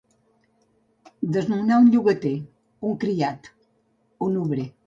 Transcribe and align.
Desnonar 1.35 1.77
un 1.83 1.91
llogater, 1.97 2.33
un 2.93 2.99
criat, 3.05 3.55
un 4.31 4.43
obrer. 4.47 4.71